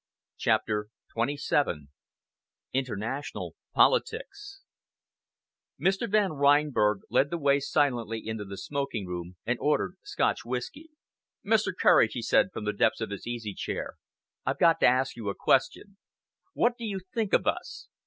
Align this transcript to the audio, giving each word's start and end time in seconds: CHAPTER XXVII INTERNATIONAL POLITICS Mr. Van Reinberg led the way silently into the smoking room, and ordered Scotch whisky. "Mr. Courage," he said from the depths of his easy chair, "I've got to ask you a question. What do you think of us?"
CHAPTER 0.37 0.87
XXVII 1.15 1.89
INTERNATIONAL 2.73 3.53
POLITICS 3.75 4.63
Mr. 5.79 6.09
Van 6.09 6.31
Reinberg 6.31 7.01
led 7.11 7.29
the 7.29 7.37
way 7.37 7.59
silently 7.59 8.19
into 8.25 8.43
the 8.43 8.57
smoking 8.57 9.05
room, 9.05 9.35
and 9.45 9.59
ordered 9.59 9.97
Scotch 10.01 10.43
whisky. 10.43 10.89
"Mr. 11.45 11.71
Courage," 11.79 12.13
he 12.13 12.23
said 12.23 12.47
from 12.51 12.65
the 12.65 12.73
depths 12.73 12.99
of 13.01 13.11
his 13.11 13.27
easy 13.27 13.53
chair, 13.53 13.97
"I've 14.43 14.57
got 14.57 14.79
to 14.79 14.87
ask 14.87 15.15
you 15.15 15.29
a 15.29 15.35
question. 15.35 15.97
What 16.53 16.79
do 16.79 16.83
you 16.83 17.01
think 17.13 17.31
of 17.33 17.45
us?" 17.45 17.87